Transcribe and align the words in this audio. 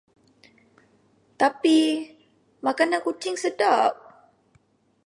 Tapi, 1.41 1.79
makanan 2.65 3.03
kucing 3.05 3.37
sedap. 3.43 3.93